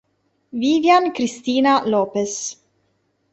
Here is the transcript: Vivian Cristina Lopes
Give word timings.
Vivian 0.51 1.11
Cristina 1.13 1.85
Lopes 1.85 2.57